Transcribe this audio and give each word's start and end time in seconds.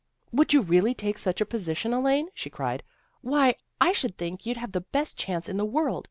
"Would 0.33 0.51
you 0.51 0.63
really 0.63 0.95
take 0.95 1.19
such 1.19 1.41
a 1.41 1.45
position, 1.45 1.93
Elaine?" 1.93 2.29
she 2.33 2.49
cried. 2.49 2.81
"Why, 3.21 3.53
I 3.79 3.91
should 3.91 4.17
think 4.17 4.47
you'd 4.47 4.57
have 4.57 4.71
the 4.71 4.81
best 4.81 5.15
chance 5.15 5.47
in 5.47 5.57
the 5.57 5.63
world. 5.63 5.99